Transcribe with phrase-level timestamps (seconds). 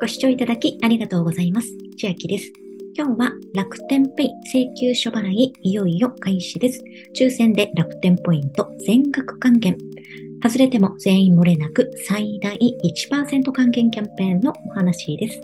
[0.00, 1.68] ご視聴いただきありがとうございます。
[1.96, 2.52] 千秋です。
[2.96, 6.84] 今日は楽天ペイ請求書払いいよいよ開始です。
[7.16, 9.76] 抽選で楽天ポイント全額還元。
[10.40, 15.40] 外れても全員漏れなく最大1%還元キャンペーンのお話です。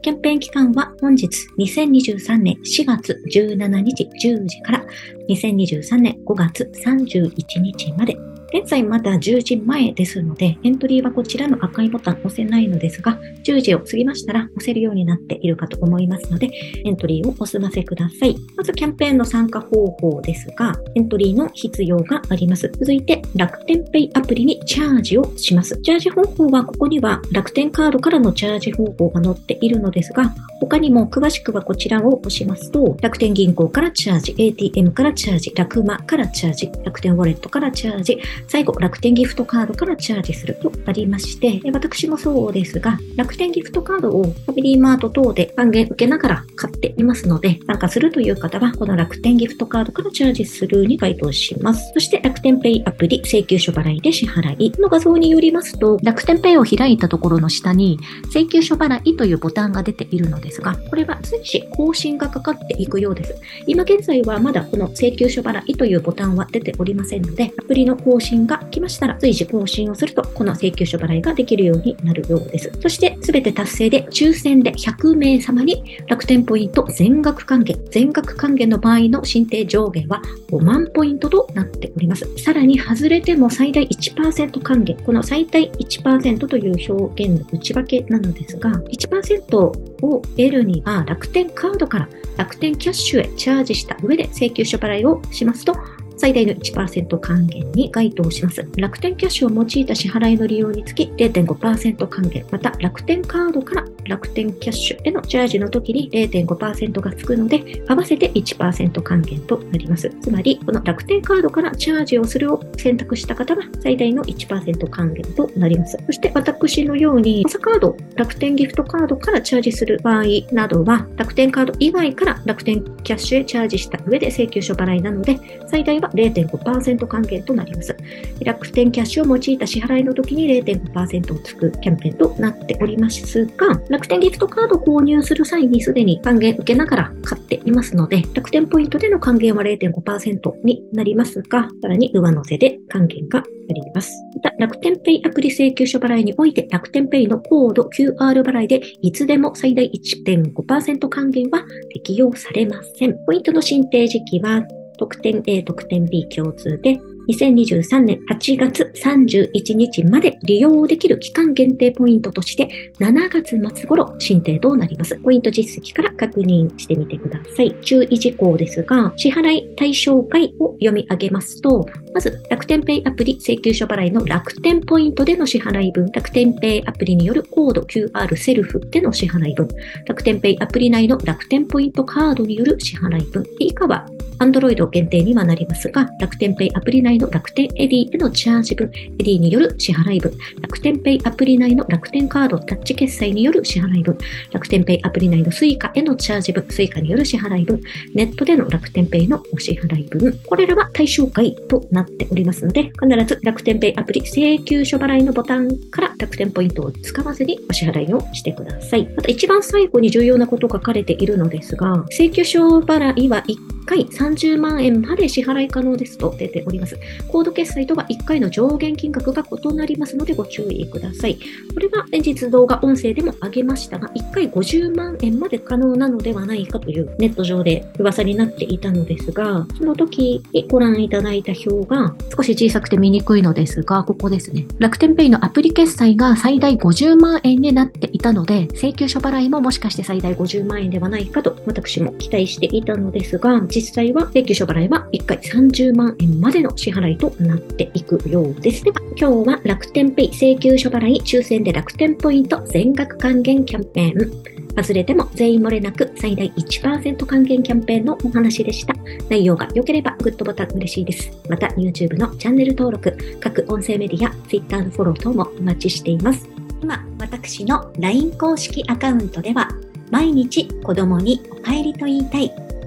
[0.00, 1.28] キャンペーン期間は本日
[1.58, 4.86] 2023年4月17日10時から
[5.28, 8.16] 2023年5月31日まで
[8.54, 16.50] 現在まだ10時前ですので、エントリーはこちらの赤いボタン押せないのですが、10時を過ぎましたら押せるようになっているかと思いますので、
[16.84, 18.36] エントリーをお済ませください。
[18.54, 22.70] まずキャンペーンの参加方法ですが、エントリーの必要があります。
[22.78, 25.80] 続いて、楽天ペイアプリにチャージをします。
[25.80, 51.90] チャージ方法はここには楽天カードからのチャージ方法が載っているのですが、他にも詳しくはこちらを押しますと、楽天銀行からチャージ、ATM からチャージ、楽マからチャージ、楽天ウォレットからチャージ、最後、楽天ギフトカードからチャージするとありまして、私もそうですが、楽天ギフトカードをファミリーマート等で還元受けながら買っていますので、参加するという方は、この楽天ギフトカードからチャージするに該当します。
[51.94, 54.72] そして、楽天ペイアプリ請求書払いで支払い。
[54.78, 63.34] の画像によりますと、楽天ペイを開いたところの下に、請求書払いというボタンが出ているのですですが、これは随時更新がかかっていくようです。
[63.66, 72.70] 今現在はまだこの請求書払いというボタンは出ておりませんので、アプリの更新が来ましたら随時更新をすると、この請求書払いができるようになるようです。
[72.80, 77.78] そして、すべて達成で抽選で100名様に楽天ポイント全額還元。
[77.90, 80.20] 全額還元の場合の申請上限は
[80.50, 82.28] 5万ポイントとなっております。
[82.36, 84.96] さらに、外れても最大1%還元。
[85.04, 95.74] この最大1%という表現の内訳なのですが、1%を得るには楽天カードから楽天キャッシュへチャージした上で請求書払いをしますと、
[96.16, 98.64] 最大の1%還元に該当します。
[98.76, 110.10] 楽天キャッシュを用いた支払いの利用につき0.5%還元、また楽天カードから楽天キャッシュへのチャージの時に0.5%がつくので、合わせて1%還元となります。
[110.20, 115.96] つまり、この楽天カードからチャージをするを選択した方は最大の1%還元となります。
[116.04, 127.96] そして私のように、朝カード、楽天ギフトカードからチャージする場合などは、楽天カード以外から楽天キャッシュへチャージした上で請求書払いなので、最大は0.5%還元となります。
[128.44, 143.42] 楽天キャッシュを用いた支払いの時に0.5%をつくキャンペーンとなっておりますが、楽天ギフトカード購入する際にすでに還元受けながら買っていますので、楽天ポイントでの還元は0.5%になりますが、さらに上乗せで還元があ
[143.72, 144.12] ります。
[144.34, 153.16] また、楽天ペイアプリ請求書払いにおいて、楽天ペイのコード QR 払いで、いつでも最大1.5%還元は適用されません。
[153.24, 154.64] ポイントの申請時期は
[154.98, 165.16] 特典 A、特典 B 共通で、2023年8月31日まで利用できる期間限定ポイントとして7月末頃申請となります。
[165.16, 167.74] ポイント実績から確認してみてください。
[167.82, 179.68] 注意事項ですが、支払い対象外を読み上げますと、まず楽天ペイアプリ請求書払いの楽天ポイントでの支払い分、楽天ペイアプリによるコード QR セルフでの支払い分、
[180.06, 184.06] 楽天ペイアプリ内の楽天ポイントカードによる支払い分、以下は
[184.42, 194.18] Android 限定にはなりますが、楽天ペイアプリ内の楽天 Edy へのチャージ分、 Edy による支払い分、楽天ペイアプリ内の楽天カードタッチ決済による支払い分、
[194.52, 197.80] 楽天ペイアプリ内の Suica へのチャージ分、Suica による支払い分、
[198.14, 209.08] ネットでの楽天ペイのお支払い分、これらは対象外となっておりますので、必ず楽天ペイアプリ請求書払いのボタンから楽天ポイントを使わずにお支払いをしてください。
[209.16, 216.98] また一番最後に重要なこと書かれているのですが、請求書払いは1回30万円まで支払い可能ですと出ております。
[217.28, 221.38] コード決済とは1回の上限金額が異なりますのでご注意ください。
[221.74, 234.66] これは先日動画音声でも上げましたが、1回50万円まで可能なのではないかというネット上で噂になっていたのですが、その時にご覧いただいた表が少し小さくて見にくいのですが、ここですね。
[234.78, 248.84] 楽天ペイのアプリ決済が最大50万円になっていたので、請求書払いももしかして最大50万円ではないかと私も期待していたのですが、実際はは請求書払いは1回30万円までの支払いとなっていくようです。
[248.84, 254.42] では、今日は楽天ペイ請求書払い抽選で楽天ポイント全額還元キャンペーン。
[254.74, 258.94] 外れても全員漏れなく最大1%還元キャンペーンのお話でした。
[259.28, 261.30] 内容が良ければグッドボタン嬉しいです。
[261.48, 266.48] また YouTube のチャンネル登録、各音声メディア、Twitter のフォロー等もお待ちしています。
[266.80, 269.68] 今、私の LINE 公式アカウントでは
[270.10, 272.71] 毎日子供にお帰りと言いたい